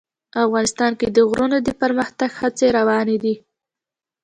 افغانستان 0.43 0.91
کې 0.99 1.07
د 1.15 1.17
غرونه 1.29 1.57
د 1.63 1.69
پرمختګ 1.81 2.29
هڅې 2.41 2.67
روانې 2.77 3.17
دي. 3.23 3.35